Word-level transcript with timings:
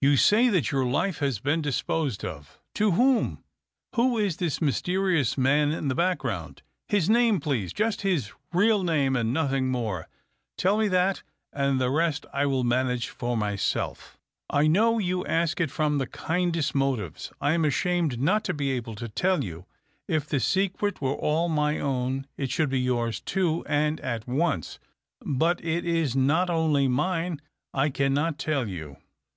You 0.00 0.16
say 0.16 0.48
that 0.48 0.72
your 0.72 0.84
life 0.84 1.20
has 1.20 1.38
been 1.38 1.62
disposed 1.62 2.24
of. 2.24 2.58
To 2.74 2.90
whom? 2.90 3.44
Who 3.94 4.18
is 4.18 4.38
this 4.38 4.60
mysterious 4.60 5.38
man 5.38 5.70
in 5.70 5.86
the 5.86 5.94
background? 5.94 6.62
His 6.88 7.08
name, 7.08 7.38
please— 7.38 7.72
^just 7.72 8.00
his 8.00 8.32
real 8.52 8.82
name 8.82 9.14
and 9.14 9.32
nothing 9.32 9.68
more. 9.68 10.08
Tell 10.58 10.76
me 10.76 10.88
that, 10.88 11.22
and 11.52 11.80
the 11.80 11.88
rest 11.88 12.26
I 12.32 12.46
will 12.46 12.64
manage 12.64 13.10
for 13.10 13.36
myself."" 13.36 14.18
I 14.60 14.66
know 14.66 14.98
you 14.98 15.24
ask 15.24 15.60
it 15.60 15.70
from 15.70 15.98
the 15.98 16.08
kindest 16.08 16.74
motives. 16.74 17.30
I 17.40 17.52
am 17.52 17.64
ashamed 17.64 18.18
not 18.18 18.42
to 18.46 18.52
be 18.52 18.72
able 18.72 18.96
to 18.96 19.08
tell 19.08 19.44
you. 19.44 19.66
If 20.08 20.26
the 20.26 20.40
secret 20.40 21.00
were 21.00 21.14
all 21.14 21.48
my 21.48 21.78
own, 21.78 22.26
it 22.36 22.50
should 22.50 22.70
be 22.70 22.80
yours 22.80 23.20
too, 23.20 23.64
and 23.68 24.00
at 24.00 24.26
once. 24.26 24.80
But 25.24 25.64
it 25.64 25.84
is 25.84 26.16
not 26.16 26.50
only 26.50 26.88
mine. 26.88 27.40
I 27.72 27.88
cannot 27.90 28.36
tell 28.36 28.68
you." 28.68 28.96